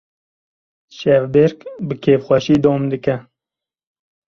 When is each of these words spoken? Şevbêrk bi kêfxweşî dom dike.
Şevbêrk 0.97 1.57
bi 1.87 1.95
kêfxweşî 2.03 2.55
dom 2.63 2.81
dike. 2.91 3.15